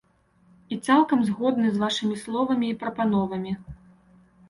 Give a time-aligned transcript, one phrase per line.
[0.73, 3.59] Я цалкам згодны з вашымі словамі і прапановамі.